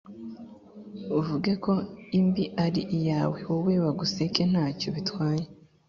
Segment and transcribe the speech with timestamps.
[1.19, 1.73] uvuge ko
[2.19, 5.45] imbi ari iyawe, wowe baguseke nta cyo bitwaye’.